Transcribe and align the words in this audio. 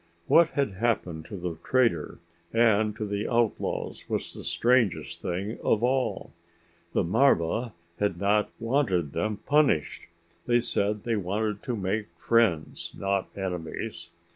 What 0.25 0.47
had 0.57 0.71
happened 0.71 1.25
to 1.25 1.37
the 1.37 1.59
trader 1.63 2.17
and 2.51 2.95
to 2.95 3.05
the 3.05 3.27
outlaws 3.31 4.09
was 4.09 4.33
the 4.33 4.43
strangest 4.43 5.21
thing 5.21 5.59
of 5.63 5.83
all. 5.83 6.31
The 6.93 7.03
marva 7.03 7.73
had 7.99 8.19
not 8.19 8.49
wanted 8.59 9.13
them 9.13 9.37
punished. 9.45 10.07
They 10.47 10.59
said 10.59 11.03
they 11.03 11.17
wanted 11.17 11.61
to 11.61 11.75
make 11.75 12.07
friends, 12.17 12.93
not 12.97 13.27
enemies. 13.37 14.09